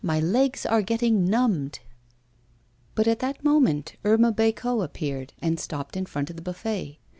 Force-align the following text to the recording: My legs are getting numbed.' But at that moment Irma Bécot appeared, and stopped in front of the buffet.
My 0.03 0.19
legs 0.19 0.65
are 0.65 0.81
getting 0.81 1.25
numbed.' 1.29 1.77
But 2.95 3.07
at 3.07 3.19
that 3.19 3.43
moment 3.43 3.97
Irma 4.03 4.33
Bécot 4.33 4.83
appeared, 4.83 5.33
and 5.43 5.59
stopped 5.59 5.95
in 5.95 6.07
front 6.07 6.31
of 6.31 6.37
the 6.37 6.41
buffet. 6.41 6.97